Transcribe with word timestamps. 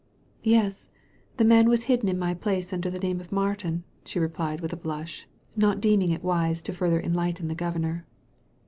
"Yes, 0.41 0.89
The 1.37 1.45
man 1.45 1.69
was 1.69 1.83
hidden 1.83 2.09
in 2.09 2.17
my 2.17 2.33
place 2.33 2.73
under 2.73 2.89
the 2.89 2.97
name 2.97 3.21
of 3.21 3.31
Martin," 3.31 3.83
she 4.03 4.17
replied 4.17 4.59
with 4.59 4.73
a 4.73 4.75
blush, 4.75 5.27
not 5.55 5.79
deeming 5.79 6.09
it 6.09 6.23
wise 6.23 6.63
to 6.63 6.73
further 6.73 6.99
enlighten 6.99 7.49
the 7.49 7.53
Governor. 7.53 8.07